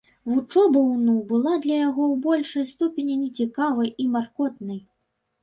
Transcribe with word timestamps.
Вучоба 0.29 0.79
ў 0.83 0.93
вну 0.93 1.17
была 1.31 1.53
для 1.65 1.77
яго, 1.87 2.07
у 2.15 2.15
большай 2.23 2.65
ступені, 2.73 3.19
нецікавай 3.23 3.95
і 4.07 4.09
маркотнай. 4.19 4.83